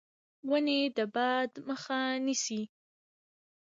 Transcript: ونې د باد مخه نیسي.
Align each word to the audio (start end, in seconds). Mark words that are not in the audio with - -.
ونې 0.49 0.79
د 0.97 0.99
باد 1.15 1.51
مخه 1.67 1.99
نیسي. 2.25 2.61